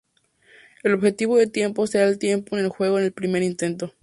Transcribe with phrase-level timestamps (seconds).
[0.81, 3.93] El objetivo de tiempo será el tiempo en el juego en el primer intento.